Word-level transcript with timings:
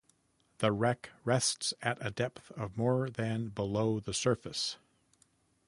The 0.57 0.71
wreck 0.71 1.11
rests 1.23 1.75
at 1.83 1.99
a 2.03 2.09
depth 2.09 2.49
of 2.53 2.75
more 2.75 3.11
than 3.11 3.49
below 3.49 3.99
the 3.99 4.15
surface. 4.15 4.77